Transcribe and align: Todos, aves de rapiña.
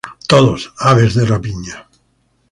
Todos, 0.31 0.61
aves 0.89 1.11
de 1.17 1.23
rapiña. 1.31 1.77